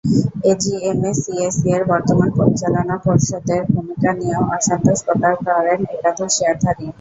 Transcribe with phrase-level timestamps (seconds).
[0.51, 6.85] এজিএমে সিএসইর বর্তমান পরিচালনা পর্ষদের ভূমিকা নিয়েও অসন্তোষ প্রকাশ করেন একাধিক শেয়ারধারী।